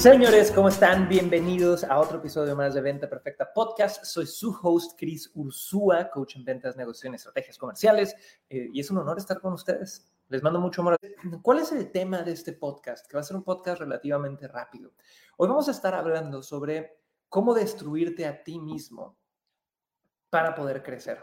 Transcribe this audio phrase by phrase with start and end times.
[0.00, 1.10] Señores, ¿cómo están?
[1.10, 4.02] Bienvenidos a otro episodio más de Venta Perfecta Podcast.
[4.02, 8.16] Soy su host, Chris Ursúa, coach en ventas, negociación estrategias comerciales.
[8.48, 10.10] Eh, y es un honor estar con ustedes.
[10.28, 10.96] Les mando mucho amor.
[11.42, 13.06] ¿Cuál es el tema de este podcast?
[13.06, 14.94] Que va a ser un podcast relativamente rápido.
[15.36, 19.18] Hoy vamos a estar hablando sobre cómo destruirte a ti mismo
[20.30, 21.22] para poder crecer.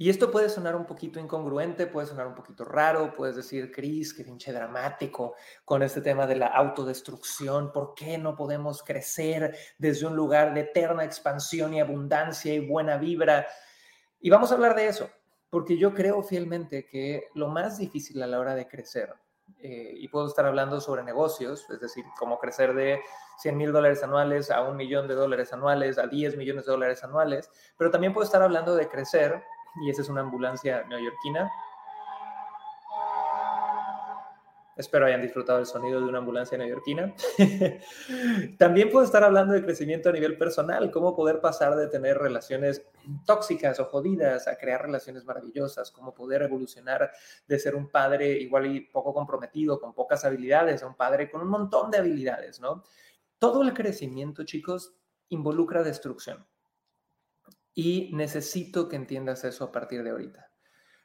[0.00, 4.14] Y esto puede sonar un poquito incongruente, puede sonar un poquito raro, puedes decir, Cris,
[4.14, 5.34] qué pinche dramático
[5.64, 10.60] con este tema de la autodestrucción, ¿por qué no podemos crecer desde un lugar de
[10.60, 13.48] eterna expansión y abundancia y buena vibra?
[14.20, 15.10] Y vamos a hablar de eso,
[15.50, 19.12] porque yo creo fielmente que lo más difícil a la hora de crecer,
[19.60, 23.00] eh, y puedo estar hablando sobre negocios, es decir, cómo crecer de
[23.38, 27.02] 100 mil dólares anuales a un millón de dólares anuales, a 10 millones de dólares
[27.02, 29.42] anuales, pero también puedo estar hablando de crecer
[29.82, 31.50] y esa es una ambulancia neoyorquina.
[34.78, 37.12] Espero hayan disfrutado el sonido de una ambulancia neoyorquina.
[38.58, 42.86] También puedo estar hablando de crecimiento a nivel personal, cómo poder pasar de tener relaciones
[43.26, 47.10] tóxicas o jodidas a crear relaciones maravillosas, cómo poder evolucionar
[47.48, 51.40] de ser un padre igual y poco comprometido, con pocas habilidades, a un padre con
[51.40, 52.84] un montón de habilidades, ¿no?
[53.40, 54.94] Todo el crecimiento, chicos,
[55.28, 56.46] involucra destrucción.
[57.80, 60.50] Y necesito que entiendas eso a partir de ahorita.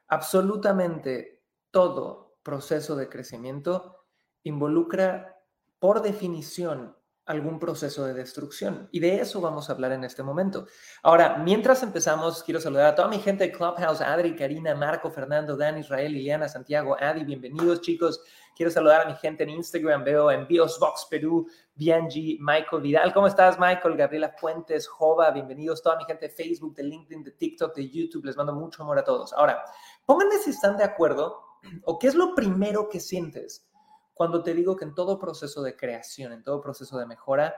[0.07, 4.07] Absolutamente todo proceso de crecimiento
[4.41, 5.37] involucra,
[5.77, 8.89] por definición, algún proceso de destrucción.
[8.91, 10.67] Y de eso vamos a hablar en este momento.
[11.01, 15.55] Ahora, mientras empezamos, quiero saludar a toda mi gente de Clubhouse, Adri, Karina, Marco, Fernando,
[15.55, 18.21] Dan, Israel, Liliana, Santiago, Adi, bienvenidos chicos.
[18.55, 23.13] Quiero saludar a mi gente en Instagram, veo en Biosbox Perú, Bianji, Michael Vidal.
[23.13, 23.95] ¿Cómo estás, Michael?
[23.95, 25.81] Gabriela Fuentes, Jova, bienvenidos.
[25.81, 28.25] Toda mi gente de Facebook, de LinkedIn, de TikTok, de YouTube.
[28.25, 29.33] Les mando mucho amor a todos.
[29.33, 29.63] Ahora,
[30.05, 31.41] pónganme si están de acuerdo
[31.85, 33.65] o qué es lo primero que sientes
[34.13, 37.55] cuando te digo que en todo proceso de creación, en todo proceso de mejora,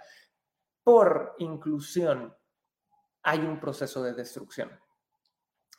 [0.83, 2.35] por inclusión,
[3.23, 4.71] hay un proceso de destrucción.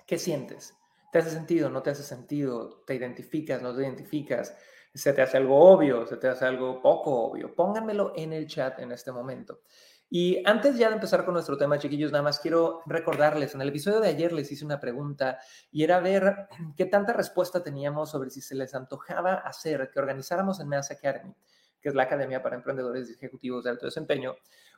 [0.07, 0.75] ¿Qué sientes?
[1.13, 1.71] ¿Te hace sentido?
[1.71, 2.83] ¿No te hace sentido?
[2.87, 3.63] ¿Te identificas?
[3.63, 4.55] ¿No te identificas?
[4.97, 8.79] se te hace algo obvio, se te hace algo poco obvio, pónganmelo en el chat
[8.79, 9.61] en este momento.
[10.09, 13.71] Y antes ya de empezar con nuestro tema, chiquillos, nada más quiero recordarles, en el
[13.71, 15.39] episodio de ayer les hice una pregunta
[15.73, 20.61] y era ver qué tanta respuesta teníamos sobre si se les antojaba hacer que organizáramos
[20.61, 21.35] en Mass Academy,
[21.81, 24.37] que es la Academia para Emprendedores y Ejecutivos de Alto Desempeño,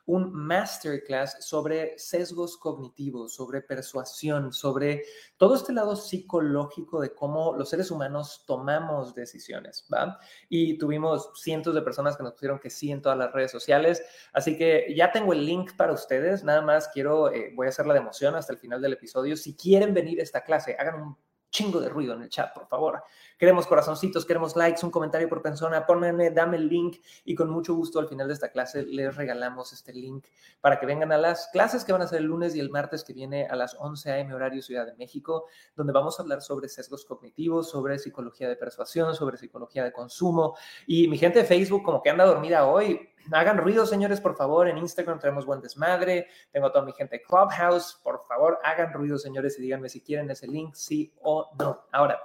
[0.09, 5.03] un masterclass sobre sesgos cognitivos, sobre persuasión, sobre
[5.37, 10.19] todo este lado psicológico de cómo los seres humanos tomamos decisiones, ¿va?
[10.49, 14.01] Y tuvimos cientos de personas que nos pusieron que sí en todas las redes sociales,
[14.33, 17.85] así que ya tengo el link para ustedes, nada más quiero, eh, voy a hacer
[17.85, 21.17] la democión hasta el final del episodio, si quieren venir a esta clase, hagan un
[21.49, 23.03] chingo de ruido en el chat, por favor.
[23.37, 27.73] Queremos corazoncitos, queremos likes, un comentario por persona, pónganme, dame el link y con mucho
[27.73, 30.25] gusto al final de esta clase les regalamos este link
[30.61, 33.03] para que vengan a las clases que van a ser el lunes y el martes
[33.03, 34.33] que viene a las 11 a.m.
[34.33, 35.45] horario Ciudad de México,
[35.75, 40.57] donde vamos a hablar sobre sesgos cognitivos, sobre psicología de persuasión, sobre psicología de consumo.
[40.85, 44.67] Y mi gente de Facebook como que anda dormida hoy, hagan ruido, señores, por favor.
[44.67, 46.27] En Instagram tenemos buen desmadre.
[46.51, 47.99] Tengo a toda mi gente Clubhouse.
[48.03, 51.85] Por favor, hagan ruido, señores, y díganme si quieren ese link, sí o no.
[51.91, 52.19] Ahora,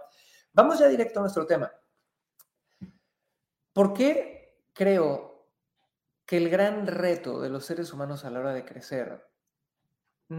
[0.52, 1.72] vamos ya directo a nuestro tema.
[3.72, 5.48] ¿Por qué creo
[6.26, 9.26] que el gran reto de los seres humanos a la hora de crecer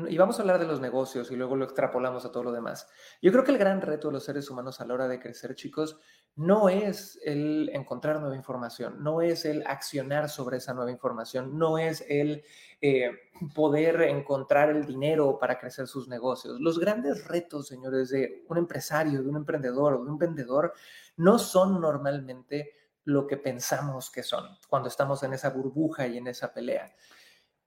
[0.09, 2.87] y vamos a hablar de los negocios y luego lo extrapolamos a todo lo demás.
[3.21, 5.55] Yo creo que el gran reto de los seres humanos a la hora de crecer,
[5.55, 5.99] chicos,
[6.35, 11.77] no es el encontrar nueva información, no es el accionar sobre esa nueva información, no
[11.77, 12.43] es el
[12.81, 13.11] eh,
[13.53, 16.59] poder encontrar el dinero para crecer sus negocios.
[16.59, 20.73] Los grandes retos, señores, de un empresario, de un emprendedor o de un vendedor,
[21.17, 22.73] no son normalmente
[23.05, 26.93] lo que pensamos que son cuando estamos en esa burbuja y en esa pelea.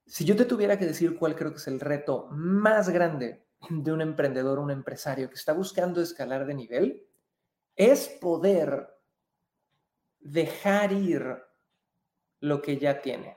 [0.09, 3.93] Si yo te tuviera que decir cuál creo que es el reto más grande de
[3.93, 7.07] un emprendedor, un empresario que está buscando escalar de nivel,
[7.77, 8.89] es poder
[10.19, 11.37] dejar ir
[12.41, 13.37] lo que ya tiene.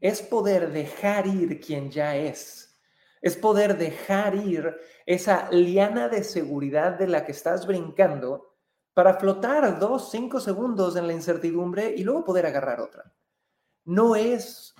[0.00, 2.78] Es poder dejar ir quien ya es.
[3.20, 4.76] Es poder dejar ir
[5.06, 8.54] esa liana de seguridad de la que estás brincando
[8.94, 13.12] para flotar dos, cinco segundos en la incertidumbre y luego poder agarrar otra.
[13.84, 14.72] No es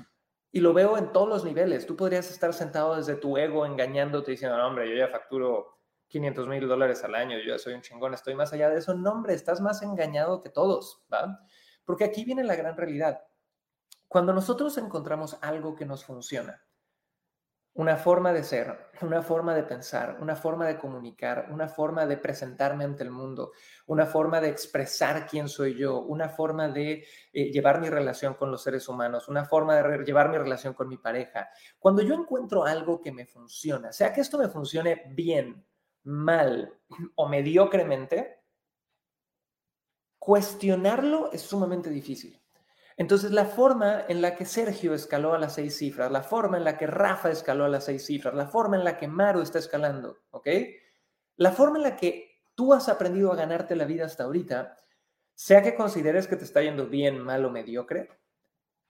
[0.56, 1.85] y lo veo en todos los niveles.
[1.85, 6.49] Tú podrías estar sentado desde tu ego engañándote diciendo, no, hombre, yo ya facturo 500
[6.49, 8.94] mil dólares al año, yo soy un chingón, estoy más allá de eso.
[8.94, 11.41] No, hombre, estás más engañado que todos, ¿va?
[11.85, 13.20] Porque aquí viene la gran realidad.
[14.08, 16.66] Cuando nosotros encontramos algo que nos funciona,
[17.76, 22.17] una forma de ser, una forma de pensar, una forma de comunicar, una forma de
[22.17, 23.52] presentarme ante el mundo,
[23.87, 28.50] una forma de expresar quién soy yo, una forma de eh, llevar mi relación con
[28.50, 31.50] los seres humanos, una forma de llevar mi relación con mi pareja.
[31.78, 35.62] Cuando yo encuentro algo que me funciona, sea que esto me funcione bien,
[36.05, 36.72] mal
[37.14, 38.43] o mediocremente,
[40.19, 42.40] cuestionarlo es sumamente difícil.
[42.96, 46.64] Entonces, la forma en la que Sergio escaló a las seis cifras, la forma en
[46.64, 49.58] la que Rafa escaló a las seis cifras, la forma en la que Maru está
[49.58, 50.48] escalando, ¿ok?
[51.37, 54.78] La forma en la que tú has aprendido a ganarte la vida hasta ahorita,
[55.34, 58.08] sea que consideres que te está yendo bien, mal o mediocre,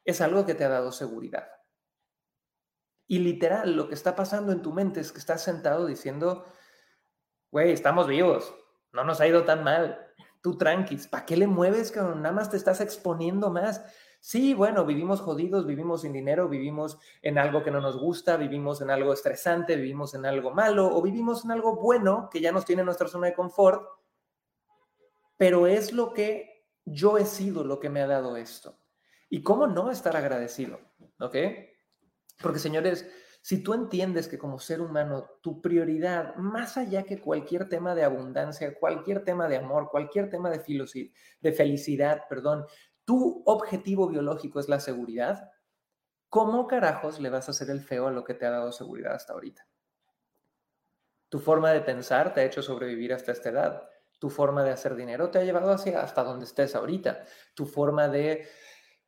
[0.05, 1.49] es algo que te ha dado seguridad.
[3.09, 6.47] Y literal, lo que está pasando en tu mente es que estás sentado diciendo,
[7.51, 8.55] güey, estamos vivos,
[8.93, 10.06] no nos ha ido tan mal,
[10.47, 13.85] tú tranquis, ¿para qué le mueves, que Nada más te estás exponiendo más.
[14.21, 18.81] Sí, bueno, vivimos jodidos, vivimos sin dinero, vivimos en algo que no nos gusta, vivimos
[18.81, 22.65] en algo estresante, vivimos en algo malo o vivimos en algo bueno que ya nos
[22.65, 23.89] tiene nuestra zona de confort,
[25.37, 28.79] pero es lo que yo he sido, lo que me ha dado esto.
[29.29, 30.79] ¿Y cómo no estar agradecido?
[31.19, 31.35] ¿Ok?
[32.41, 33.05] Porque señores,
[33.47, 38.03] si tú entiendes que como ser humano tu prioridad, más allá que cualquier tema de
[38.03, 42.67] abundancia, cualquier tema de amor, cualquier tema de, de felicidad, perdón,
[43.05, 45.49] tu objetivo biológico es la seguridad,
[46.29, 49.15] ¿cómo carajos le vas a hacer el feo a lo que te ha dado seguridad
[49.15, 49.65] hasta ahorita?
[51.29, 53.89] Tu forma de pensar te ha hecho sobrevivir hasta esta edad.
[54.19, 57.23] Tu forma de hacer dinero te ha llevado hacia hasta donde estés ahorita.
[57.55, 58.49] Tu forma de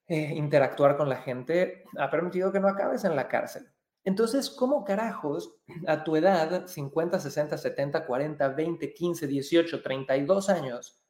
[0.06, 3.72] eh, interactuar con la gente ha permitido que no acabes en la cárcel.
[4.04, 5.54] Entonces, ¿cómo carajos
[5.86, 11.02] a tu edad, 50, 60, 70, 40, 20, 15, 18, 32 años,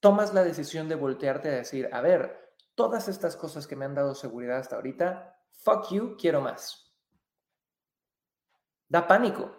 [0.00, 3.94] tomas la decisión de voltearte a decir, a ver, todas estas cosas que me han
[3.94, 6.94] dado seguridad hasta ahorita, fuck you, quiero más?
[8.88, 9.56] Da pánico.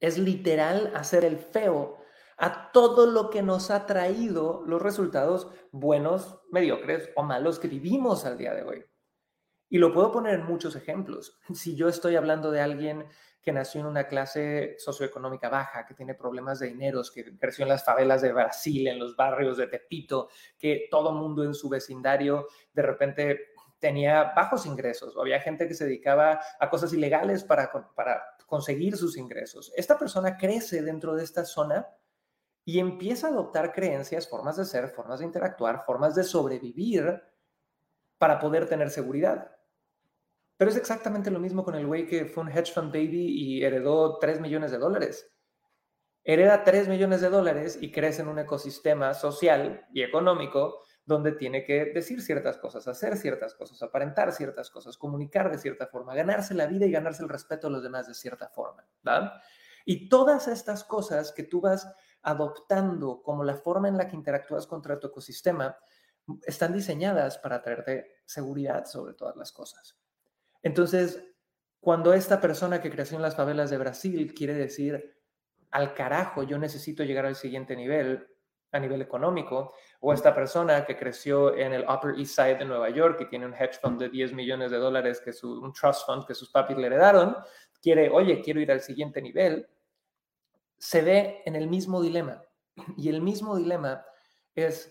[0.00, 1.98] Es literal hacer el feo
[2.36, 8.24] a todo lo que nos ha traído los resultados buenos, mediocres o malos que vivimos
[8.26, 8.84] al día de hoy.
[9.74, 11.36] Y lo puedo poner en muchos ejemplos.
[11.52, 13.08] Si yo estoy hablando de alguien
[13.42, 17.70] que nació en una clase socioeconómica baja, que tiene problemas de dineros, que creció en
[17.70, 22.46] las favelas de Brasil, en los barrios de Tepito, que todo mundo en su vecindario
[22.72, 23.48] de repente
[23.80, 28.96] tenía bajos ingresos o había gente que se dedicaba a cosas ilegales para, para conseguir
[28.96, 29.72] sus ingresos.
[29.76, 31.84] Esta persona crece dentro de esta zona
[32.64, 37.20] y empieza a adoptar creencias, formas de ser, formas de interactuar, formas de sobrevivir
[38.18, 39.53] para poder tener seguridad.
[40.56, 43.64] Pero es exactamente lo mismo con el güey que fue un hedge fund baby y
[43.64, 45.30] heredó 3 millones de dólares.
[46.22, 51.64] Hereda 3 millones de dólares y crece en un ecosistema social y económico donde tiene
[51.64, 56.54] que decir ciertas cosas, hacer ciertas cosas, aparentar ciertas cosas, comunicar de cierta forma, ganarse
[56.54, 58.86] la vida y ganarse el respeto de los demás de cierta forma.
[59.84, 61.86] Y todas estas cosas que tú vas
[62.22, 65.76] adoptando como la forma en la que interactúas contra tu ecosistema
[66.46, 69.98] están diseñadas para traerte seguridad sobre todas las cosas.
[70.64, 71.22] Entonces,
[71.78, 75.20] cuando esta persona que creció en las favelas de Brasil quiere decir,
[75.70, 78.26] al carajo, yo necesito llegar al siguiente nivel,
[78.72, 82.88] a nivel económico, o esta persona que creció en el Upper East Side de Nueva
[82.88, 86.06] York y tiene un hedge fund de 10 millones de dólares, que es un trust
[86.06, 87.36] fund que sus papis le heredaron,
[87.82, 89.68] quiere, oye, quiero ir al siguiente nivel,
[90.78, 92.42] se ve en el mismo dilema.
[92.96, 94.04] Y el mismo dilema
[94.54, 94.90] es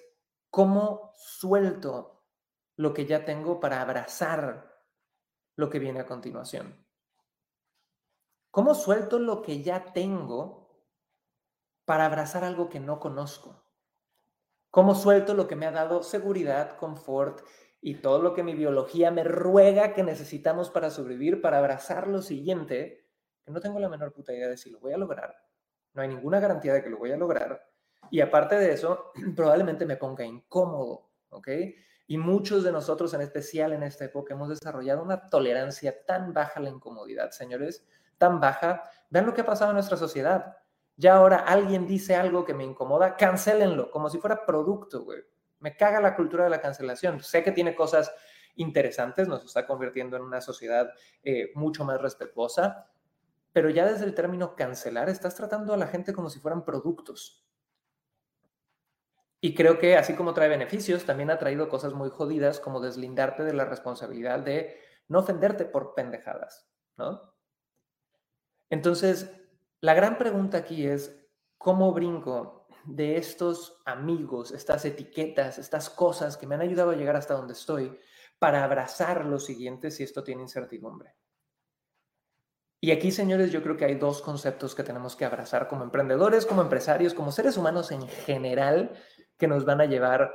[0.52, 2.24] cómo suelto
[2.76, 4.73] lo que ya tengo para abrazar
[5.56, 6.84] lo que viene a continuación?
[8.52, 10.70] ¿Cómo suelto lo que ya tengo
[11.86, 13.66] para abrazar algo que no conozco?
[14.70, 17.42] ¿Cómo suelto lo que me ha dado seguridad, confort
[17.82, 22.22] y todo lo que mi biología me ruega que necesitamos para sobrevivir, para abrazar lo
[22.22, 23.08] siguiente,
[23.44, 25.36] que no tengo la menor puta idea de si lo voy a lograr?
[25.94, 27.62] No hay ninguna garantía de que lo voy a lograr.
[28.10, 31.48] Y aparte de eso, probablemente me ponga incómodo, ¿ok?
[32.08, 36.60] Y muchos de nosotros, en especial en esta época, hemos desarrollado una tolerancia tan baja
[36.60, 37.86] a la incomodidad, señores,
[38.18, 38.84] tan baja.
[39.10, 40.58] Vean lo que ha pasado en nuestra sociedad.
[40.96, 45.22] Ya ahora alguien dice algo que me incomoda, cancélenlo, como si fuera producto, güey.
[45.60, 47.22] Me caga la cultura de la cancelación.
[47.22, 48.12] Sé que tiene cosas
[48.56, 50.90] interesantes, nos está convirtiendo en una sociedad
[51.24, 52.88] eh, mucho más respetuosa,
[53.52, 57.44] pero ya desde el término cancelar estás tratando a la gente como si fueran productos.
[59.46, 63.44] Y creo que así como trae beneficios, también ha traído cosas muy jodidas como deslindarte
[63.44, 67.36] de la responsabilidad de no ofenderte por pendejadas, ¿no?
[68.70, 69.30] Entonces,
[69.82, 71.14] La gran pregunta aquí es,
[71.58, 77.18] ¿cómo brinco de estos amigos, estas etiquetas, estas cosas que me han ayudado a llegar
[77.18, 78.00] hasta donde estoy
[78.40, 81.18] para abrazar lo siguiente si esto tiene incertidumbre?
[82.80, 86.46] Y aquí, señores, yo creo que hay dos conceptos que tenemos que abrazar como emprendedores,
[86.46, 88.98] como empresarios, como seres humanos en general,
[89.38, 90.34] que nos van a llevar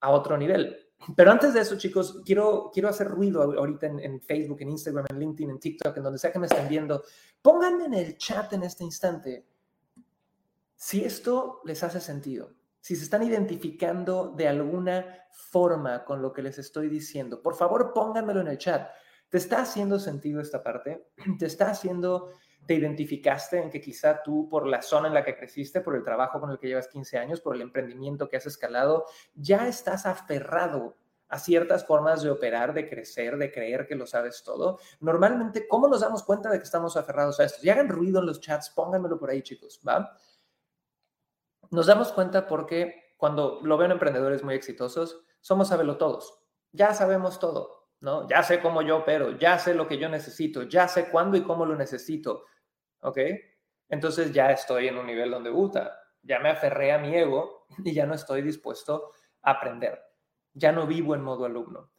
[0.00, 0.76] a otro nivel.
[1.16, 5.18] Pero antes de eso, chicos, quiero, quiero hacer ruido ahorita en, Facebook, en Instagram, en
[5.18, 7.02] LinkedIn, en TikTok, en donde sea que me estén viendo.
[7.42, 9.46] Pónganme en el chat en este instante
[10.76, 16.42] si esto les hace sentido, si se están identificando de alguna forma con lo que
[16.42, 17.42] les estoy diciendo.
[17.42, 18.90] Por favor, pónganmelo en el chat.
[19.28, 21.08] ¿Te está haciendo sentido esta parte?
[21.38, 22.32] ¿Te está haciendo
[22.66, 26.02] te identificaste en que quizá tú por la zona en la que creciste, por el
[26.02, 30.06] trabajo con el que llevas 15 años, por el emprendimiento que has escalado, ya estás
[30.06, 30.96] aferrado
[31.28, 34.78] a ciertas formas de operar, de crecer, de creer que lo sabes todo.
[35.00, 37.58] Normalmente, ¿cómo nos damos cuenta de que estamos aferrados a esto?
[37.62, 40.16] Y hagan ruido en los chats, pónganmelo por ahí, chicos, ¿va?
[41.70, 46.38] Nos damos cuenta porque cuando lo ven emprendedores muy exitosos, somos todos.
[46.72, 48.28] Ya sabemos todo, ¿no?
[48.28, 51.42] Ya sé cómo yo opero, ya sé lo que yo necesito, ya sé cuándo y
[51.42, 52.44] cómo lo necesito.
[53.04, 53.18] ¿Ok?
[53.88, 57.94] Entonces ya estoy en un nivel donde, gusta, ya me aferré a mi ego y
[57.94, 59.10] ya no estoy dispuesto
[59.42, 60.00] a aprender.
[60.54, 61.92] Ya no vivo en modo alumno.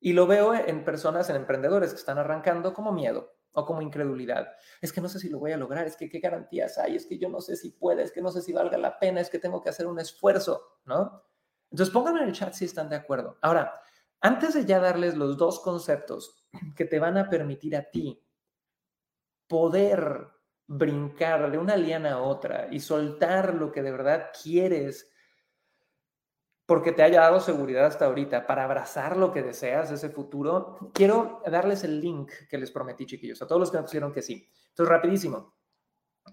[0.00, 4.48] Y lo veo en personas, en emprendedores que están arrancando como miedo o como incredulidad.
[4.80, 7.06] Es que no sé si lo voy a lograr, es que qué garantías hay, es
[7.06, 9.30] que yo no sé si puede, es que no sé si valga la pena, es
[9.30, 11.22] que tengo que hacer un esfuerzo, ¿no?
[11.70, 13.38] Entonces pónganme en el chat si están de acuerdo.
[13.40, 13.80] Ahora,
[14.20, 16.46] antes de ya darles los dos conceptos
[16.76, 18.22] que te van a permitir a ti
[19.46, 20.33] poder
[20.66, 25.10] brincar de una liana a otra y soltar lo que de verdad quieres
[26.66, 31.42] porque te haya dado seguridad hasta ahorita para abrazar lo que deseas, ese futuro, quiero
[31.46, 34.48] darles el link que les prometí, chiquillos, a todos los que me pusieron que sí.
[34.70, 35.54] Entonces, rapidísimo.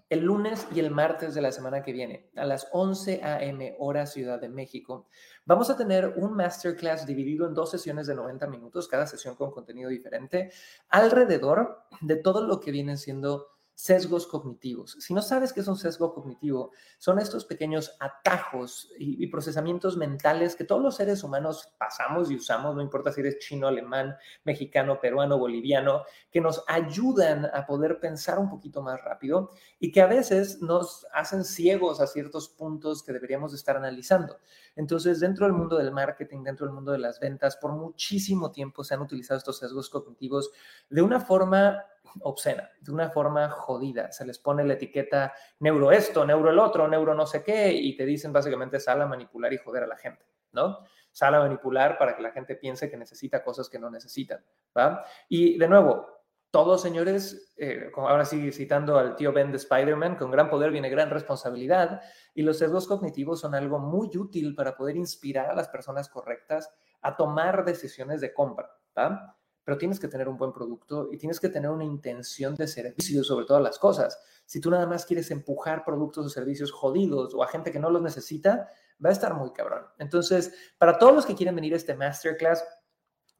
[0.07, 3.75] El lunes y el martes de la semana que viene, a las 11 a.m.
[3.79, 5.07] hora Ciudad de México,
[5.45, 9.51] vamos a tener un masterclass dividido en dos sesiones de 90 minutos, cada sesión con
[9.51, 10.49] contenido diferente,
[10.87, 13.47] alrededor de todo lo que viene siendo
[13.81, 14.95] sesgos cognitivos.
[14.99, 20.55] Si no sabes qué es un sesgo cognitivo, son estos pequeños atajos y, procesamientos mentales
[20.55, 24.99] que todos los seres humanos pasamos y usamos, no importa si eres chino, alemán, mexicano,
[24.99, 30.05] peruano, boliviano, que nos ayudan a poder pensar un poquito más rápido y que a
[30.05, 34.37] veces nos hacen ciegos a ciertos puntos que deberíamos estar analizando.
[34.75, 38.83] Entonces, dentro del mundo del marketing, dentro del mundo de las ventas, por muchísimo tiempo
[38.83, 40.51] se han utilizado estos sesgos cognitivos
[40.87, 41.83] de una forma
[42.21, 44.11] obscena, de una forma jodida.
[44.11, 47.95] Se les pone la etiqueta neuro esto, neuro el otro, neuro no sé qué, y
[47.95, 50.79] te dicen básicamente sal a manipular y joder a la gente, ¿no?
[51.11, 54.43] Sal a manipular para que la gente piense que necesita cosas que no necesitan,
[54.77, 55.05] ¿va?
[55.29, 56.07] Y de nuevo,
[56.51, 60.89] todos, señores, eh, ahora sí citando al tío Ben de Spider-Man, con gran poder viene
[60.89, 62.01] gran responsabilidad,
[62.33, 66.73] y los sesgos cognitivos son algo muy útil para poder inspirar a las personas correctas
[67.01, 69.37] a tomar decisiones de compra, ¿va?
[69.63, 73.23] Pero tienes que tener un buen producto y tienes que tener una intención de servicio
[73.23, 74.19] sobre todas las cosas.
[74.45, 77.89] Si tú nada más quieres empujar productos o servicios jodidos o a gente que no
[77.89, 78.67] los necesita,
[79.03, 79.85] va a estar muy cabrón.
[79.99, 82.63] Entonces, para todos los que quieren venir a este masterclass,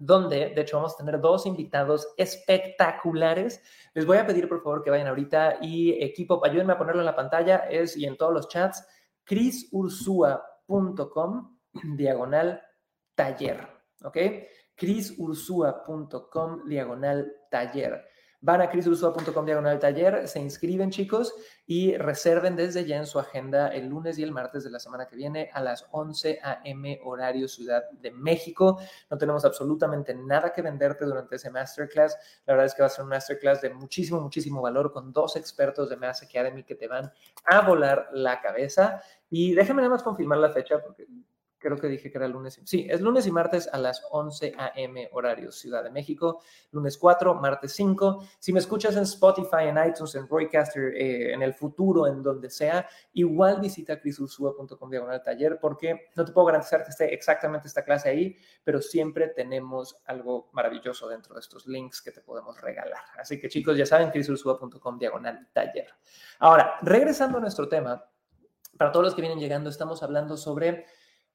[0.01, 3.61] donde de hecho vamos a tener dos invitados espectaculares.
[3.93, 7.05] Les voy a pedir por favor que vayan ahorita y equipo, ayúdenme a ponerlo en
[7.05, 8.83] la pantalla, es y en todos los chats,
[9.23, 11.55] crisursua.com
[11.95, 12.63] diagonal
[13.13, 13.67] taller,
[14.03, 14.17] ¿ok?
[14.81, 18.03] crisursua.com diagonal taller.
[18.43, 21.35] Van a crisursua.com diagonal taller, se inscriben chicos
[21.67, 25.07] y reserven desde ya en su agenda el lunes y el martes de la semana
[25.07, 26.99] que viene a las 11 a.m.
[27.03, 28.79] horario Ciudad de México.
[29.11, 32.17] No tenemos absolutamente nada que venderte durante ese masterclass.
[32.47, 35.35] La verdad es que va a ser un masterclass de muchísimo, muchísimo valor con dos
[35.35, 37.13] expertos de Mass Academy que te van
[37.45, 39.03] a volar la cabeza.
[39.29, 41.05] Y déjenme nada más confirmar la fecha porque
[41.61, 42.59] creo que dije que era lunes.
[42.65, 45.09] Sí, es lunes y martes a las 11 a.m.
[45.13, 46.41] horario Ciudad de México.
[46.71, 48.27] Lunes 4, martes 5.
[48.39, 52.49] Si me escuchas en Spotify, en iTunes, en Roycaster, eh, en el futuro, en donde
[52.49, 57.83] sea, igual visita crisursua.com diagonal taller porque no te puedo garantizar que esté exactamente esta
[57.83, 63.03] clase ahí, pero siempre tenemos algo maravilloso dentro de estos links que te podemos regalar.
[63.17, 65.87] Así que chicos, ya saben, crisursua.com diagonal taller.
[66.39, 68.03] Ahora, regresando a nuestro tema,
[68.77, 70.85] para todos los que vienen llegando, estamos hablando sobre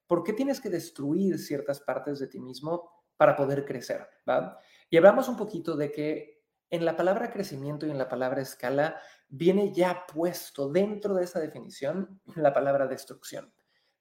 [0.07, 4.07] ¿Por qué tienes que destruir ciertas partes de ti mismo para poder crecer?
[4.29, 4.59] ¿va?
[4.91, 9.01] Y hablamos un poquito de que en la palabra crecimiento y en la palabra escala
[9.29, 13.53] viene ya puesto dentro de esa definición la palabra destrucción.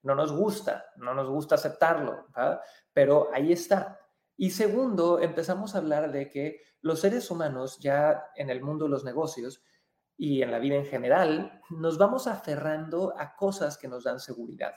[0.02, 2.60] No nos gusta, no nos gusta aceptarlo, ¿va?
[2.92, 4.00] pero ahí está.
[4.36, 8.90] Y segundo, empezamos a hablar de que los seres humanos ya en el mundo de
[8.90, 9.64] los negocios
[10.16, 14.74] y en la vida en general, nos vamos aferrando a cosas que nos dan seguridad.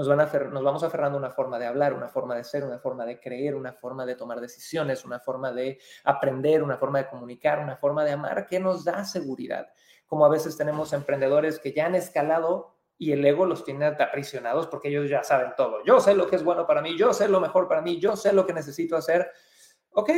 [0.00, 3.20] Nos, vamos aferrando a una forma de hablar, una forma de ser, una forma de
[3.20, 7.76] creer, una forma de tomar decisiones, una forma de aprender, una forma de comunicar, una
[7.76, 9.68] forma de amar que nos da seguridad.
[10.06, 14.68] Como a veces tenemos emprendedores que ya han escalado y el ego los tiene aprisionados
[14.68, 15.84] porque ellos ya saben todo.
[15.84, 18.16] Yo sé lo que es bueno para mí, yo sé lo mejor para mí, yo
[18.16, 19.30] sé lo que necesito hacer.
[19.92, 20.10] Ok,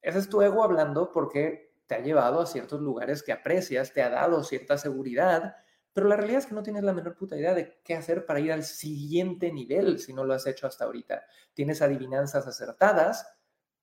[0.00, 4.02] ese es tu ego hablando porque te ha llevado a ciertos lugares que aprecias, te
[4.02, 5.56] ha dado cierta seguridad,
[5.92, 8.40] pero la realidad es que no tienes la menor puta idea de qué hacer para
[8.40, 11.22] ir al siguiente nivel si no lo has hecho hasta ahorita.
[11.52, 13.26] Tienes adivinanzas acertadas,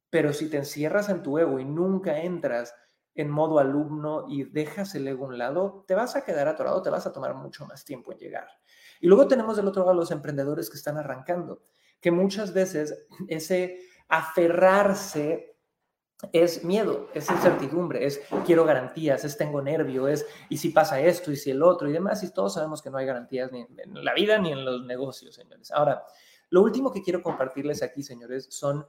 [0.10, 2.74] pero si te encierras en tu ego y nunca entras
[3.14, 6.82] en modo alumno y dejas el ego a un lado, te vas a quedar atorado,
[6.82, 8.48] te vas a tomar mucho más tiempo en llegar.
[9.00, 11.62] Y luego tenemos del otro lado los emprendedores que están arrancando,
[12.00, 15.57] que muchas veces ese aferrarse
[16.31, 21.31] es miedo, es incertidumbre, es quiero garantías, es tengo nervio, es y si pasa esto
[21.31, 24.03] y si el otro y demás, y todos sabemos que no hay garantías ni en
[24.03, 25.71] la vida ni en los negocios, señores.
[25.71, 26.03] Ahora,
[26.50, 28.88] lo último que quiero compartirles aquí, señores, son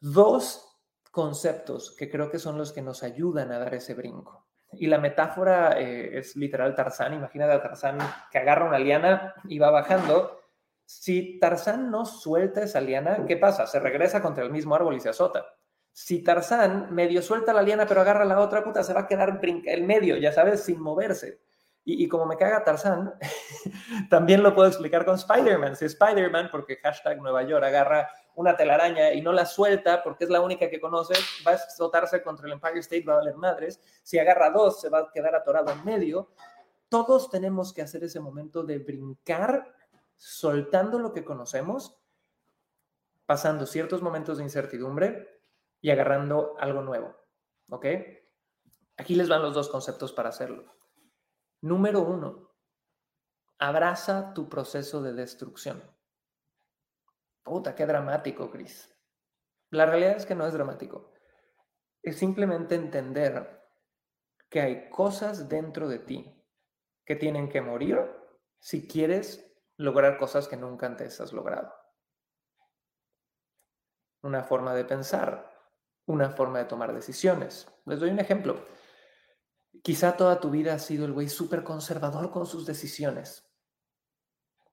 [0.00, 0.78] dos
[1.10, 4.46] conceptos que creo que son los que nos ayudan a dar ese brinco.
[4.72, 7.14] Y la metáfora eh, es literal Tarzán.
[7.14, 7.98] Imagínate a Tarzán
[8.30, 10.40] que agarra una liana y va bajando.
[10.84, 13.66] Si Tarzán no suelta esa liana, ¿qué pasa?
[13.66, 15.44] Se regresa contra el mismo árbol y se azota.
[15.92, 19.40] Si Tarzán medio suelta la liana pero agarra la otra, puta, se va a quedar
[19.42, 21.40] el medio, ya sabes, sin moverse.
[21.82, 23.14] Y, como me caga Tarzán,
[24.10, 25.76] también lo puedo explicar con Spider-Man.
[25.76, 30.30] Si Spider-Man, porque hashtag Nueva York, agarra una telaraña y no la suelta porque es
[30.30, 31.14] la única que conoce,
[31.46, 33.80] va a azotarse contra el Empire State, va a valer madres.
[34.02, 36.30] Si agarra dos, se va a quedar atorado en medio.
[36.90, 39.74] Todos tenemos que hacer ese momento de brincar,
[40.16, 41.98] soltando lo que conocemos,
[43.24, 45.39] pasando ciertos momentos de incertidumbre
[45.80, 47.16] y agarrando algo nuevo.
[47.68, 47.86] ¿Ok?
[48.96, 50.74] Aquí les van los dos conceptos para hacerlo.
[51.62, 52.50] Número uno,
[53.58, 55.82] abraza tu proceso de destrucción.
[57.42, 58.94] Puta, qué dramático, Chris.
[59.70, 61.12] La realidad es que no es dramático.
[62.02, 63.60] Es simplemente entender
[64.48, 66.44] que hay cosas dentro de ti
[67.04, 67.98] que tienen que morir
[68.58, 71.72] si quieres lograr cosas que nunca antes has logrado.
[74.22, 75.50] Una forma de pensar,
[76.10, 77.66] una forma de tomar decisiones.
[77.86, 78.64] Les doy un ejemplo.
[79.82, 83.50] Quizá toda tu vida has sido el güey súper conservador con sus decisiones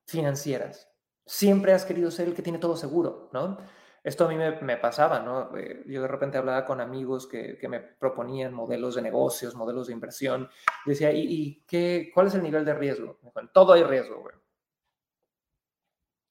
[0.05, 0.89] financieras.
[1.25, 3.57] Siempre has querido ser el que tiene todo seguro, ¿no?
[4.03, 5.55] Esto a mí me, pasaba, ¿no?
[5.57, 9.93] Eh, yo de repente hablaba con amigos que, me proponían modelos de negocios, modelos de
[9.93, 10.49] inversión.
[10.85, 13.19] Decía, ¿y, qué, cuál es el nivel de riesgo?
[13.53, 14.35] todo hay riesgo, güey.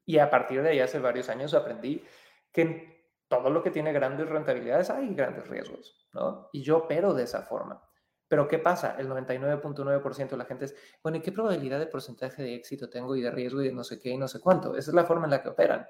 [0.07, 2.03] Y a partir de ahí, hace varios años, aprendí
[2.51, 2.96] que
[3.29, 6.49] todo lo que tiene grandes rentabilidades hay grandes riesgos, ¿no?
[6.53, 7.83] Y yo opero de esa forma.
[8.29, 8.97] Pero ¿qué pasa?
[8.99, 13.15] El 99.9% de la gente es, bueno, ¿y qué probabilidad de porcentaje de éxito tengo
[13.15, 14.77] y de riesgo y de no sé qué y no sé cuánto?
[14.77, 15.87] Esa es la forma en la que operan.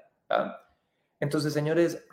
[1.19, 2.05] Entonces, señores,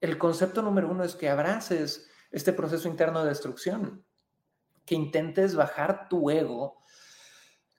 [0.00, 4.04] el concepto número uno es que abraces este proceso interno de destrucción,
[4.84, 6.82] que intentes bajar tu ego,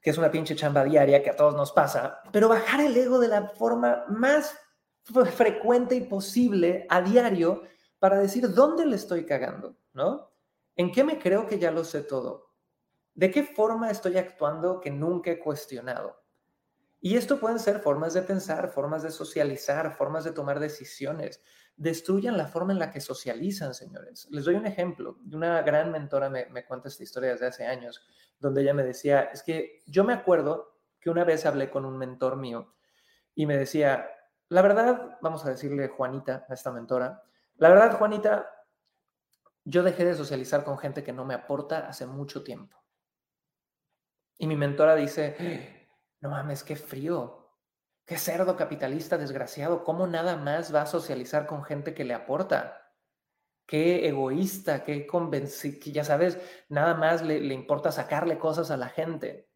[0.01, 3.19] que es una pinche chamba diaria que a todos nos pasa, pero bajar el ego
[3.19, 4.57] de la forma más
[5.03, 7.63] frecuente y posible a diario
[7.99, 10.31] para decir dónde le estoy cagando, ¿no?
[10.75, 12.53] ¿En qué me creo que ya lo sé todo?
[13.13, 16.23] ¿De qué forma estoy actuando que nunca he cuestionado?
[16.99, 21.41] Y esto pueden ser formas de pensar, formas de socializar, formas de tomar decisiones.
[21.75, 24.27] Destruyan la forma en la que socializan, señores.
[24.31, 25.17] Les doy un ejemplo.
[25.31, 28.01] Una gran mentora me, me cuenta esta historia desde hace años,
[28.39, 31.97] donde ella me decía, es que yo me acuerdo que una vez hablé con un
[31.97, 32.73] mentor mío
[33.35, 34.09] y me decía,
[34.49, 37.23] la verdad, vamos a decirle Juanita, a esta mentora,
[37.57, 38.49] la verdad, Juanita,
[39.63, 42.77] yo dejé de socializar con gente que no me aporta hace mucho tiempo.
[44.37, 45.87] Y mi mentora dice,
[46.19, 47.57] no mames, qué frío,
[48.05, 52.91] qué cerdo capitalista desgraciado, ¿cómo nada más va a socializar con gente que le aporta?
[53.65, 58.89] Qué egoísta, qué convencido, ya sabes, nada más le, le importa sacarle cosas a la
[58.89, 59.49] gente.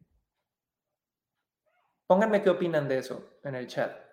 [2.06, 4.07] Pónganme qué opinan de eso en el chat.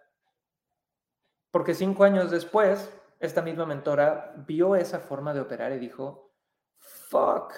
[1.55, 6.35] Porque cinco años después, esta misma mentora vio esa forma de operar y dijo,
[6.75, 7.53] fuck,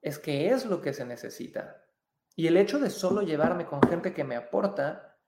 [0.00, 1.84] es que es lo que se necesita.
[2.34, 5.18] Y el hecho de solo llevarme con gente que me aporta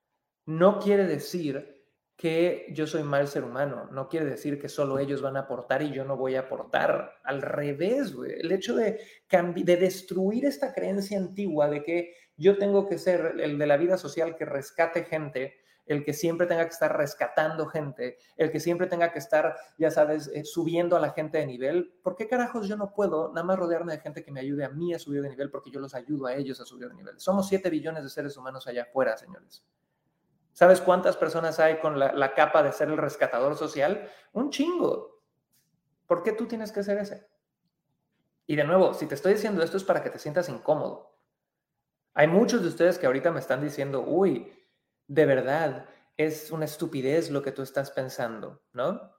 [0.46, 5.20] no quiere decir que yo soy mal ser humano, no quiere decir que solo ellos
[5.20, 7.12] van a aportar y yo no voy a aportar.
[7.24, 12.96] Al revés, el hecho de, de destruir esta creencia antigua de que yo tengo que
[12.96, 16.96] ser el de la vida social que rescate gente el que siempre tenga que estar
[16.96, 21.38] rescatando gente, el que siempre tenga que estar, ya sabes, eh, subiendo a la gente
[21.38, 21.94] de nivel.
[22.02, 24.70] ¿Por qué carajos yo no puedo nada más rodearme de gente que me ayude a
[24.70, 27.20] mí a subir de nivel porque yo los ayudo a ellos a subir de nivel?
[27.20, 29.64] Somos 7 billones de seres humanos allá afuera, señores.
[30.52, 34.08] ¿Sabes cuántas personas hay con la, la capa de ser el rescatador social?
[34.32, 35.20] Un chingo.
[36.06, 37.26] ¿Por qué tú tienes que ser ese?
[38.46, 41.14] Y de nuevo, si te estoy diciendo esto es para que te sientas incómodo.
[42.14, 44.52] Hay muchos de ustedes que ahorita me están diciendo, uy,
[45.06, 45.86] de verdad,
[46.16, 49.14] es una estupidez lo que tú estás pensando, ¿no?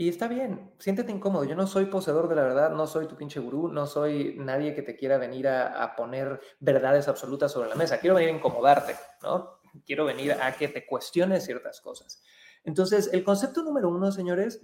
[0.00, 1.44] Y está bien, siéntete incómodo.
[1.44, 4.72] Yo no soy poseedor de la verdad, no soy tu pinche gurú, no soy nadie
[4.74, 7.98] que te quiera venir a, a, poner verdades absolutas sobre la mesa.
[7.98, 9.58] Quiero venir a incomodarte, ¿no?
[9.84, 12.22] Quiero venir a que te cuestiones ciertas cosas.
[12.62, 14.60] Entonces, el concepto número uno, señores,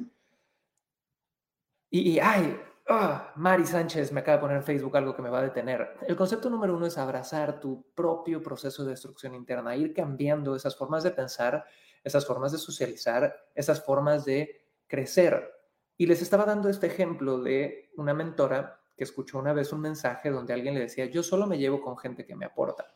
[1.91, 5.31] y, y ay, Ah, Mari Sánchez me acaba de poner en Facebook algo que me
[5.31, 5.97] va a detener.
[6.07, 10.77] El concepto número uno es abrazar tu propio proceso de destrucción interna, ir cambiando esas
[10.77, 11.65] formas de pensar,
[12.03, 15.51] esas formas de socializar, esas formas de crecer.
[15.97, 20.31] Y les estaba dando este ejemplo de una mentora que escuchó una vez un mensaje
[20.31, 22.95] donde alguien le decía, yo solo me llevo con gente que me aporta.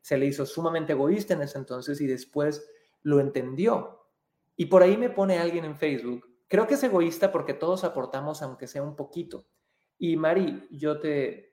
[0.00, 2.68] Se le hizo sumamente egoísta en ese entonces y después
[3.02, 4.08] lo entendió.
[4.56, 8.42] Y por ahí me pone alguien en Facebook Creo que es egoísta porque todos aportamos
[8.42, 9.46] aunque sea un poquito.
[9.96, 11.52] Y Mari, yo te,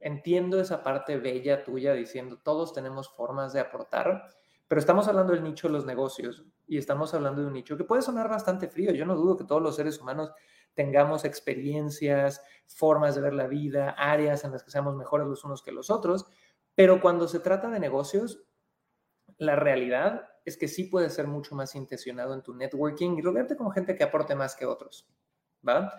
[0.00, 4.26] entiendo esa parte bella tuya diciendo todos tenemos formas de aportar,
[4.66, 7.84] pero estamos hablando del nicho de los negocios y estamos hablando de un nicho que
[7.84, 8.90] puede sonar bastante frío.
[8.90, 10.32] Yo no dudo que todos los seres humanos
[10.74, 15.62] tengamos experiencias, formas de ver la vida, áreas en las que seamos mejores los unos
[15.62, 16.26] que los otros,
[16.74, 18.42] pero cuando se trata de negocios,
[19.38, 23.56] la realidad es que sí puedes ser mucho más intencionado en tu networking y rodearte
[23.56, 25.08] con gente que aporte más que otros,
[25.66, 25.92] ¿va?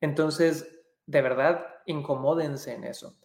[0.00, 3.18] Entonces, de verdad, incomódense en eso.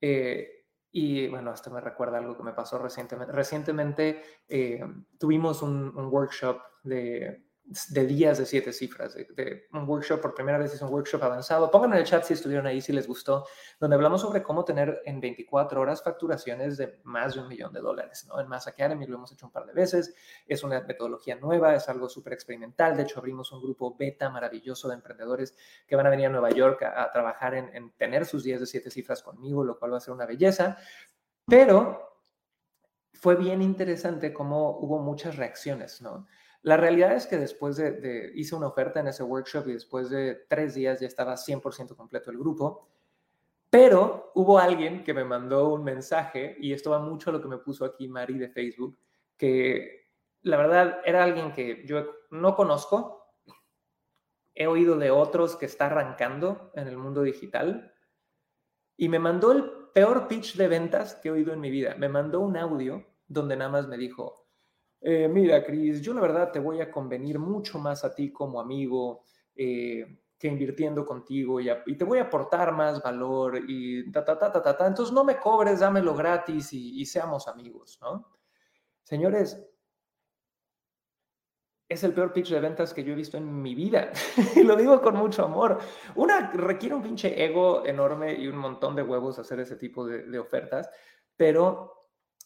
[0.00, 0.58] Eh,
[0.90, 3.32] y bueno, esto me recuerda algo que me pasó recientemente.
[3.32, 4.80] Recientemente eh,
[5.18, 7.47] tuvimos un, workshop de
[7.88, 11.70] de días de siete cifras, de, un workshop, por primera vez es un workshop avanzado.
[11.70, 13.46] Pónganme en el chat si estuvieron ahí, si les gustó,
[13.78, 17.80] donde hablamos sobre cómo tener en 24 horas facturaciones de más de un millón de
[17.80, 18.26] dólares.
[18.26, 18.40] ¿no?
[18.40, 20.14] En Mass Academy lo hemos hecho un par de veces,
[20.46, 22.96] es una metodología nueva, es algo súper experimental.
[22.96, 25.54] De hecho, abrimos un grupo beta maravilloso de emprendedores
[25.86, 28.66] que van a venir a Nueva York a, trabajar en, en tener sus días de
[28.66, 30.78] siete cifras conmigo, lo cual va a ser una belleza.
[31.46, 32.08] Pero
[33.12, 36.26] fue bien interesante cómo hubo muchas reacciones, ¿no?
[36.62, 40.34] La realidad es que después de, hice una oferta en ese workshop y después de
[40.48, 42.88] tres días ya estaba 100% completo el grupo,
[43.70, 47.48] pero hubo alguien que me mandó un mensaje y esto va mucho a lo que
[47.48, 48.98] me puso aquí Mari de Facebook,
[49.36, 50.08] que
[50.42, 53.34] la verdad era alguien que yo no conozco,
[54.54, 57.94] he oído de otros que está arrancando en el mundo digital
[58.96, 61.94] y me mandó el peor pitch de ventas que he oído en mi vida.
[61.96, 64.47] Me mandó un audio donde nada más me dijo,
[65.00, 68.60] eh, mira, Cris, yo la verdad te voy a convenir mucho más a ti como
[68.60, 69.22] amigo
[69.54, 74.38] eh, que invirtiendo contigo y, y, te voy a aportar más valor y ta, ta,
[74.38, 78.28] ta, ta, ta, Entonces no me cobres, dámelo gratis y, y seamos amigos, ¿no?
[79.02, 79.64] Señores,
[81.88, 84.12] es el peor pitch de ventas que yo he visto en mi vida.
[84.56, 85.78] y lo digo con mucho amor.
[86.16, 90.24] Una requiere un pinche ego enorme y un montón de huevos hacer ese tipo de,
[90.24, 90.90] de ofertas,
[91.36, 91.97] pero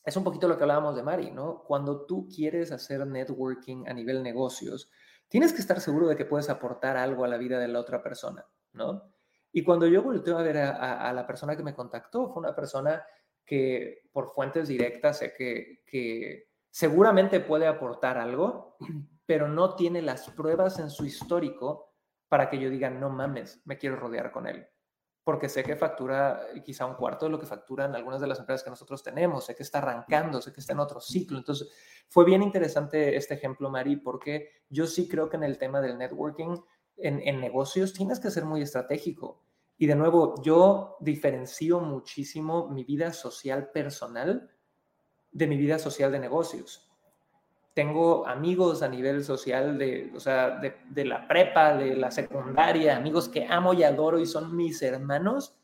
[0.05, 1.63] es un poquito lo que hablábamos de Mari, ¿no?
[1.65, 4.91] Cuando tú quieres hacer networking a nivel negocios,
[5.29, 8.03] tienes que estar seguro de que puedes aportar algo a la vida de la otra
[8.03, 9.15] persona, ¿no?
[9.53, 13.05] Y cuando yo volteo a ver a, la persona que me contactó, fue una persona
[13.45, 18.77] que por fuentes directas sé que, que seguramente puede aportar algo,
[19.27, 21.95] pero no tiene las pruebas en su histórico
[22.29, 24.67] para que yo diga, no mames, me quiero rodear con él
[25.25, 28.65] porque sé que factura quizá un cuarto de lo que facturan algunas de las empresas
[28.65, 31.39] que nosotros tenemos, sé que está arrancando, sé que está en otro ciclo.
[31.39, 31.69] Entonces,
[32.09, 35.99] fue bien interesante este ejemplo, Mari, porque yo sí creo que en el tema del
[35.99, 36.57] networking,
[36.97, 39.43] en, en negocios, tienes que ser muy estratégico.
[39.79, 44.51] Y de nuevo, yo diferencio muchísimo mi vida social personal
[45.31, 46.92] de mi vida social de negocios
[47.75, 53.29] tengo amigos a nivel social de, o sea, de, la prepa, de la secundaria, amigos
[53.29, 55.57] que amo y adoro y son mis hermanos,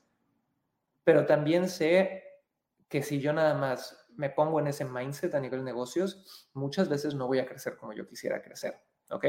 [1.05, 2.25] pero también sé
[2.89, 7.15] que si yo nada más me pongo en ese mindset a nivel negocios, muchas veces
[7.15, 9.27] no voy a crecer como yo quisiera crecer, ¿ok?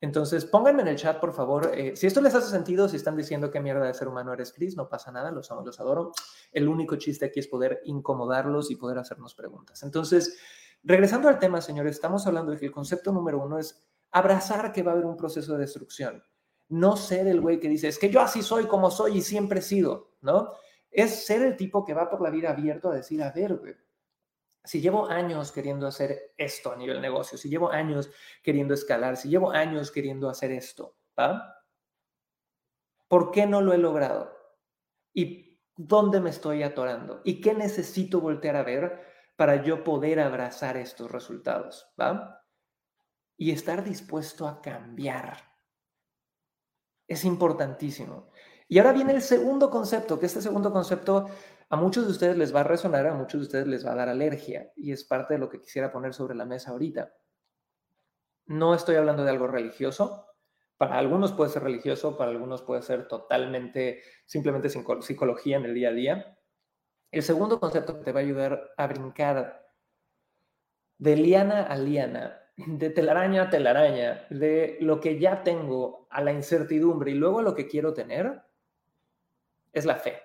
[0.00, 3.16] Entonces, pónganme en el chat, por favor, eh, si esto les hace sentido, si están
[3.16, 6.12] diciendo qué mierda de ser humano eres, Chris, no pasa nada, los amo, los adoro.
[6.52, 9.82] El único chiste aquí es poder incomodarlos y poder hacernos preguntas.
[9.82, 10.38] Entonces,
[10.82, 14.82] Regresando al tema, señores, estamos hablando de que el concepto número uno es abrazar que
[14.82, 16.22] va a haber un proceso de destrucción.
[16.68, 19.60] No ser el güey que dice, es que yo así soy como soy y siempre
[19.60, 20.52] he sido, ¿no?
[20.90, 23.74] Es ser el tipo que va por la vida abierto a decir, a ver, güey,
[24.64, 28.10] si llevo años queriendo hacer esto a nivel negocio, si llevo años
[28.42, 31.64] queriendo escalar, si llevo años queriendo hacer esto, ¿va?
[33.08, 34.36] ¿Por qué no lo he logrado?
[35.14, 37.22] ¿Y dónde me estoy atorando?
[37.24, 39.07] ¿Y qué necesito voltear a ver
[39.38, 41.88] para yo poder abrazar estos resultados?
[41.98, 42.44] ¿Va?
[43.36, 45.38] Y estar dispuesto a cambiar.
[47.06, 48.32] Es importantísimo.
[48.66, 51.28] Y ahora viene el segundo concepto, que este segundo concepto
[51.70, 53.94] a muchos de ustedes les va a resonar, a muchos de ustedes les va a
[53.94, 57.14] dar alergia, y es parte de lo que quisiera poner sobre la mesa ahorita.
[58.46, 60.26] No estoy hablando de algo religioso,
[60.76, 65.90] para algunos puede ser religioso, para algunos puede ser totalmente, simplemente psicología en el día
[65.90, 66.37] a día.
[67.10, 69.68] El segundo concepto que te va a ayudar a brincar
[70.98, 76.32] de liana a liana, de telaraña a telaraña, de lo que ya tengo a la
[76.32, 78.42] incertidumbre y luego a lo que quiero tener,
[79.72, 80.20] es la fe.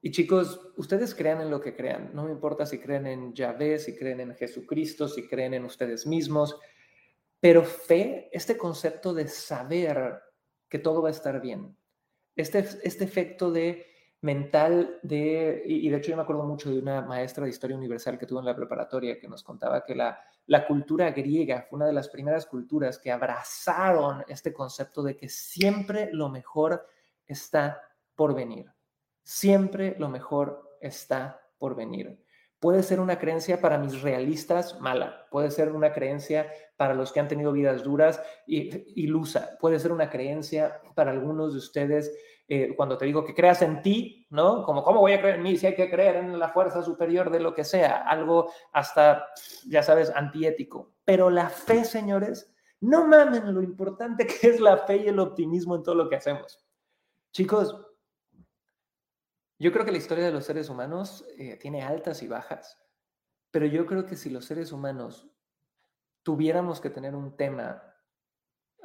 [0.00, 2.10] Y chicos, ustedes crean en lo que crean.
[2.14, 6.06] No me importa si creen en Yahvé, si creen en Jesucristo, si creen en ustedes
[6.06, 6.56] mismos.
[7.40, 10.20] Pero fe, este concepto de saber
[10.68, 11.76] que todo va a estar bien,
[12.36, 13.86] este, este efecto de
[14.20, 18.18] mental de, y, de hecho yo me acuerdo mucho de una maestra de historia universal
[18.18, 21.86] que tuvo en la preparatoria que nos contaba que la, la cultura griega fue una
[21.86, 26.84] de las primeras culturas que abrazaron este concepto de que siempre lo mejor
[27.26, 27.80] está
[28.16, 28.72] por venir,
[29.22, 32.20] siempre lo mejor está por venir.
[32.58, 37.20] Puede ser una creencia para mis realistas mala, puede ser una creencia para los que
[37.20, 42.12] han tenido vidas duras ilusa, puede ser una creencia para algunos de ustedes
[42.50, 44.62] eh, cuando te digo que creas en ti, ¿no?
[44.64, 47.30] Como, ¿cómo voy a creer en mí si hay que creer en la fuerza superior
[47.30, 48.08] de lo que sea?
[48.08, 49.26] Algo hasta,
[49.66, 50.94] ya sabes, antiético.
[51.04, 55.76] Pero la fe, señores, no mamen lo importante que es la fe y el optimismo
[55.76, 56.64] en todo lo que hacemos.
[57.32, 57.76] Chicos,
[59.58, 62.78] yo creo que la historia de los seres humanos eh, tiene altas y bajas,
[63.50, 65.28] pero yo creo que si los seres humanos
[66.22, 67.87] tuviéramos que tener un tema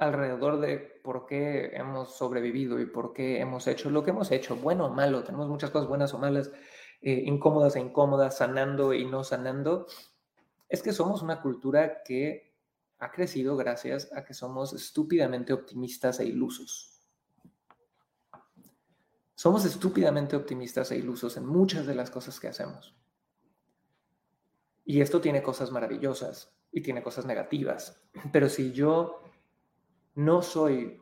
[0.03, 4.55] alrededor de por qué hemos sobrevivido y por qué hemos hecho lo que hemos hecho,
[4.55, 6.51] bueno o malo, tenemos muchas cosas buenas o malas,
[7.01, 9.87] eh, incómodas e incómodas, sanando y no sanando,
[10.69, 12.53] es que somos una cultura que
[12.99, 17.01] ha crecido gracias a que somos estúpidamente optimistas e ilusos.
[19.35, 22.95] Somos estúpidamente optimistas e ilusos en muchas de las cosas que hacemos.
[24.85, 28.01] Y esto tiene cosas maravillosas y tiene cosas negativas.
[28.31, 29.22] Pero si yo
[30.15, 30.99] no soy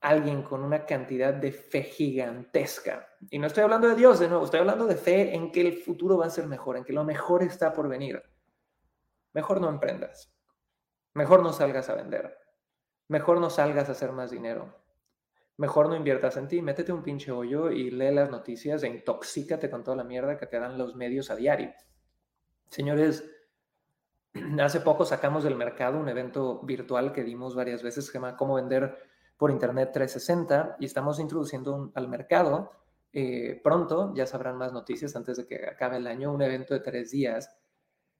[0.00, 4.44] alguien con una cantidad de fe gigantesca, y no estoy hablando de Dios de nuevo,
[4.44, 7.04] estoy hablando de fe en que el futuro va a ser mejor, en que lo
[7.04, 8.22] mejor está por venir,
[9.32, 10.32] mejor no emprendas,
[11.14, 12.38] mejor no salgas a vender,
[13.08, 14.78] mejor no salgas a hacer más dinero,
[15.56, 19.68] mejor no inviertas en ti, métete un pinche hoyo y lee las noticias e intoxícate
[19.68, 21.72] con toda la mierda que te dan los medios a diario.
[22.68, 23.28] Señores,
[24.62, 28.54] hace poco sacamos del mercado un evento virtual que dimos varias veces, se llama Cómo
[28.54, 28.96] vender
[29.36, 32.72] por Internet 360 y estamos introduciendo al mercado
[33.12, 36.80] eh, pronto, ya sabrán más noticias antes de que acabe el año, un evento de
[36.80, 37.56] tres días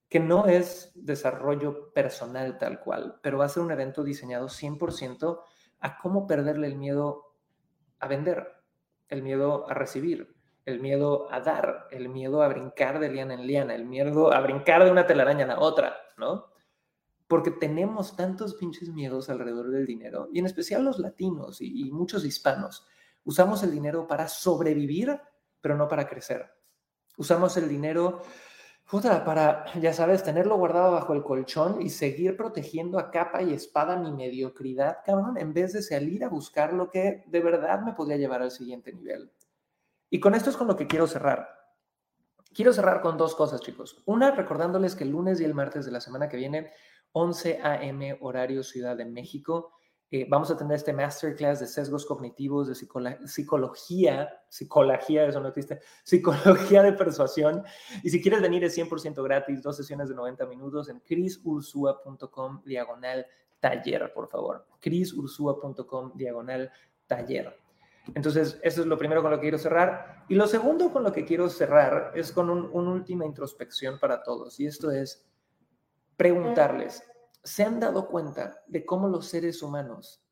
[0.09, 5.41] que no es desarrollo personal tal cual, pero va a ser un evento diseñado 100%
[5.81, 7.35] a cómo perderle el miedo
[8.01, 8.49] a vender,
[9.09, 13.47] el miedo a recibir, el miedo a dar, el miedo a brincar de liana en
[13.47, 15.98] liana, el miedo a brincar de una telaraña a la otra,
[17.27, 22.25] Porque tenemos tantos pinches miedos alrededor del dinero, y en especial los latinos y, muchos
[22.25, 22.87] hispanos.
[23.25, 25.21] Usamos el dinero para sobrevivir,
[25.61, 26.51] pero no para crecer.
[27.17, 28.23] Usamos el dinero
[28.91, 33.97] para, ya sabes, tenerlo guardado bajo el colchón y seguir protegiendo a capa y espada
[33.97, 38.17] mi mediocridad, cabrón, en vez de salir a buscar lo que de verdad me podría
[38.17, 39.31] llevar al siguiente nivel.
[40.09, 41.58] Y con esto es con lo que quiero cerrar.
[42.55, 44.03] Quiero cerrar con dos cosas, chicos.
[44.07, 46.73] Una, recordándoles que el lunes y el martes de la semana que viene,
[47.13, 48.19] 11 a.m.
[48.21, 49.73] horario Ciudad de México,
[50.11, 55.81] eh, vamos a tener este masterclass de sesgos cognitivos, de psicología, psicología, eso no existe,
[56.03, 57.63] psicología de persuasión.
[58.03, 63.27] Y si quieres venir es 100% gratis, dos sesiones de 90 minutos en crisursua.com diagonal
[63.61, 64.67] taller, por favor.
[64.81, 66.71] crisursua.com diagonal
[67.07, 67.68] taller.
[68.15, 70.25] Entonces, eso es lo primero con lo que quiero cerrar.
[70.29, 74.59] Y lo segundo con lo que quiero cerrar es con una última introspección para todos.
[74.61, 75.27] Y esto es
[76.17, 77.03] preguntarles,
[77.43, 80.23] se han dado cuenta de cómo los seres humanos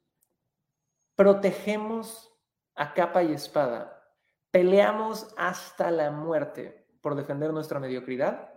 [1.14, 2.32] protegemos
[2.74, 4.12] a capa y espada,
[4.50, 8.52] peleamos hasta la muerte por defender nuestra mediocridad?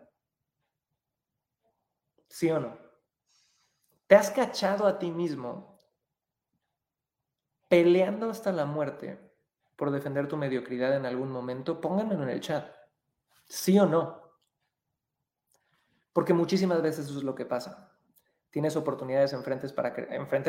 [2.27, 2.77] ¿Sí o no?
[4.07, 5.68] ¿Te has cachado a ti mismo
[7.69, 9.17] peleando hasta la muerte
[9.77, 11.79] por defender tu mediocridad en algún momento?
[11.79, 12.67] Pónganmelo en el chat.
[13.47, 14.21] ¿Sí o no?
[16.11, 17.93] Porque muchísimas veces eso es lo que pasa.
[18.49, 19.93] Tienes oportunidades enfrente para,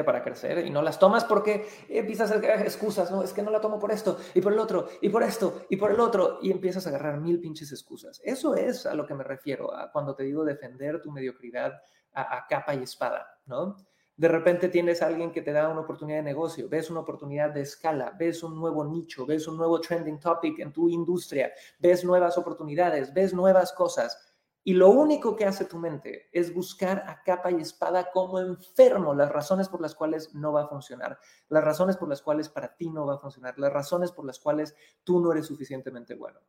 [0.04, 3.50] para crecer y no las tomas porque empiezas a hacer excusas, no, es que no
[3.50, 6.38] la tomo por esto y por el otro y por esto y por el otro
[6.40, 8.22] y empiezas a agarrar mil pinches excusas.
[8.24, 11.74] Eso es a lo que me refiero a cuando te digo defender tu mediocridad
[12.14, 13.76] a capa y espada, ¿no?
[14.20, 17.54] De repente tienes a alguien que te da una oportunidad de negocio, ves una oportunidad
[17.54, 22.04] de escala, ves un nuevo nicho, ves un nuevo trending topic en tu industria, ves
[22.04, 27.22] nuevas oportunidades, ves nuevas cosas y lo único que hace tu mente es buscar a
[27.22, 31.64] capa y espada como enfermo las razones por las cuales no va a funcionar, las
[31.64, 34.76] razones por las cuales para ti no va a funcionar, las razones por las cuales
[35.02, 36.40] tú no eres suficientemente bueno.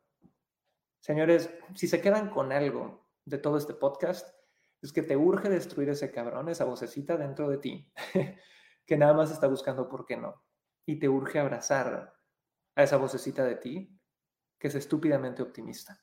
[1.00, 4.41] Señores, si se quedan con algo de todo este podcast,
[4.82, 7.92] es que te urge destruir ese cabrón, esa vocecita dentro de ti,
[8.86, 10.42] que nada más está buscando por qué no.
[10.84, 12.12] Y te urge abrazar
[12.74, 13.98] a esa vocecita de ti
[14.58, 16.00] que es estúpidamente optimista.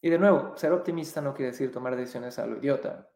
[0.00, 3.10] Y de nuevo, ser optimista no quiere decir tomar decisiones a lo idiota.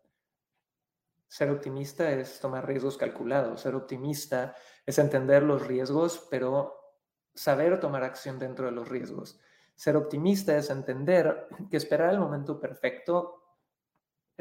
[1.29, 3.61] Ser optimista es tomar riesgos calculados.
[3.61, 6.97] Ser optimista es entender los riesgos, pero
[7.35, 9.41] saber tomar acción dentro de los riesgos.
[9.77, 13.40] Ser optimista es entender que esperar el momento perfecto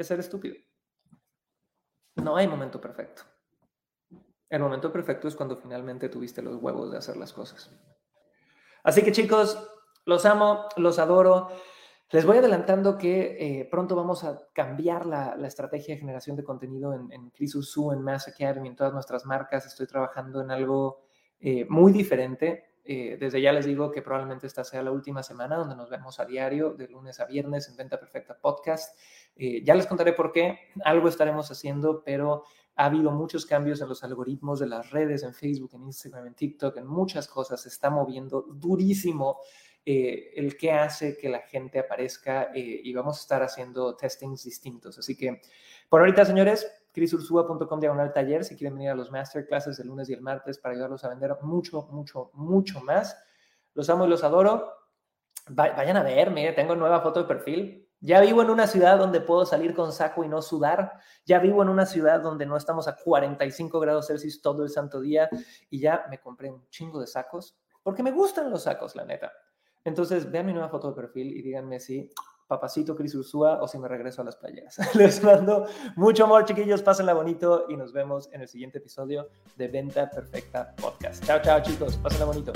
[0.04, 0.56] ser estúpido.
[2.16, 3.22] No hay momento perfecto.
[4.48, 7.70] El momento perfecto es cuando finalmente tuviste los huevos de hacer las cosas.
[8.82, 9.70] Así que chicos,
[10.04, 11.48] los amo, los adoro.
[12.10, 16.92] Les voy adelantando que eh, pronto vamos a cambiar la, estrategia de generación de contenido
[16.92, 19.66] en, en Crisursu, en Mass Academy, en todas nuestras marcas.
[19.66, 21.04] Estoy trabajando en algo
[21.38, 22.69] eh, muy diferente.
[22.92, 26.18] Eh, desde ya les digo que probablemente esta sea la última semana donde nos vemos
[26.18, 28.98] a diario, de lunes a viernes, en Venta Perfecta Podcast.
[29.36, 30.58] ya les contaré por qué.
[30.84, 35.34] Algo estaremos haciendo, pero ha habido muchos cambios en los algoritmos de las redes, en
[35.34, 37.62] Facebook, en Instagram, en TikTok, en muchas cosas.
[37.62, 39.38] Se está moviendo durísimo
[39.84, 44.44] eh, el que hace que la gente aparezca eh, y vamos a estar haciendo testings
[44.44, 44.98] distintos.
[44.98, 45.40] Así que
[45.88, 50.12] por ahorita, señores, crisursua.com diagonal taller, si quieren venir a los masterclasses el lunes y
[50.12, 53.16] el martes para ayudarlos a vender mucho, mucho, mucho más.
[53.74, 54.72] Los amo y los adoro.
[55.48, 57.88] Vayan a verme, tengo nueva foto de perfil.
[58.02, 60.92] Ya vivo en una ciudad donde puedo salir con saco y no sudar.
[61.26, 65.00] Ya vivo en una ciudad donde no estamos a 45 grados Celsius todo el santo
[65.00, 65.28] día.
[65.68, 69.32] Y ya me compré un chingo de sacos porque me gustan los sacos, la neta.
[69.84, 72.10] Entonces, vean mi nueva foto de perfil y díganme si
[72.50, 74.76] papacito Cris Ursúa o si me regreso a las playeras.
[74.96, 76.82] Les mando mucho amor, chiquillos.
[76.82, 81.24] Pásenla bonito y nos vemos en el siguiente episodio de Venta Perfecta Podcast.
[81.24, 81.96] Chao, chao, chicos.
[81.98, 82.52] Pásenla bonito.